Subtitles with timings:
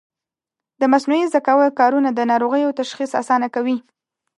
[0.79, 3.77] د مصنوعي ذکاوت کارونه د ناروغیو تشخیص اسانه کوي.